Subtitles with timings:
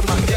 [0.00, 0.29] your mind.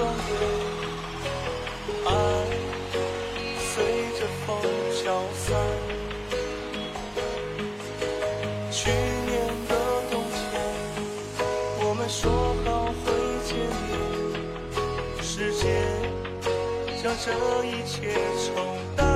[0.00, 0.16] 双眼，
[2.06, 2.08] 爱
[3.58, 3.84] 随
[4.18, 4.56] 着风
[4.90, 5.04] 消
[5.34, 5.44] 散。
[8.70, 9.74] 去年的
[10.10, 10.40] 冬天，
[11.80, 12.32] 我们说
[12.64, 13.12] 好会
[13.44, 13.50] 见
[13.90, 15.60] 面，时间
[17.02, 17.26] 将这
[17.66, 19.09] 一切冲淡。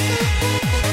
[0.00, 0.89] Thank you.